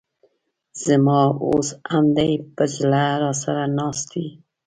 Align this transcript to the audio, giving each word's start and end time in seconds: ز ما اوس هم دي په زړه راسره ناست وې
ز 0.81 0.83
ما 1.05 1.21
اوس 1.45 1.67
هم 1.91 2.05
دي 2.17 2.31
په 2.55 2.63
زړه 2.75 3.03
راسره 3.23 3.63
ناست 3.77 4.07
وې 4.13 4.27